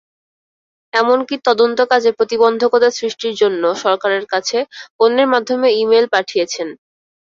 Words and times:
এমনকি 0.93 1.35
তদন্তকাজে 1.47 2.11
প্রতিবন্ধকতা 2.17 2.89
সৃষ্টির 2.97 3.33
জন্য 3.41 3.63
সরকারের 3.83 4.25
কাছে 4.33 4.57
অন্যের 4.99 5.27
মাধ্যমে 5.33 5.67
ই-মেইল 5.75 6.05
পাঠিয়েছেন। 6.13 6.67